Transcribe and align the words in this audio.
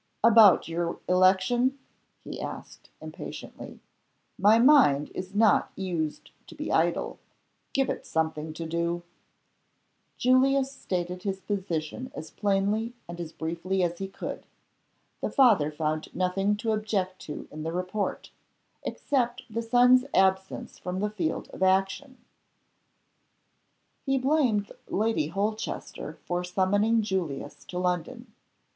"About 0.23 0.67
your 0.67 0.97
election?" 1.07 1.77
he 2.23 2.41
asked, 2.41 2.89
impatiently. 3.01 3.81
"My 4.35 4.57
mind 4.57 5.11
is 5.13 5.35
not 5.35 5.71
used 5.75 6.31
to 6.47 6.55
be 6.55 6.71
idle. 6.71 7.19
Give 7.71 7.87
it 7.87 8.07
something 8.07 8.51
to 8.53 8.65
do." 8.65 9.03
Julius 10.17 10.71
stated 10.71 11.21
his 11.21 11.39
position 11.41 12.11
as 12.15 12.31
plainly 12.31 12.95
and 13.07 13.21
as 13.21 13.31
briefly 13.31 13.83
as 13.83 13.99
he 13.99 14.07
could. 14.07 14.47
The 15.21 15.29
father 15.29 15.69
found 15.71 16.15
nothing 16.15 16.57
to 16.57 16.71
object 16.71 17.19
to 17.27 17.47
in 17.51 17.61
the 17.61 17.71
report 17.71 18.31
except 18.81 19.43
the 19.51 19.61
son's 19.61 20.05
absence 20.15 20.79
from 20.79 20.99
the 20.99 21.11
field 21.11 21.47
of 21.49 21.61
action. 21.61 22.17
He 24.03 24.17
blamed 24.17 24.71
Lady 24.87 25.27
Holchester 25.27 26.13
for 26.25 26.43
summoning 26.43 27.03
Julius 27.03 27.63
to 27.65 27.77
London. 27.77 28.33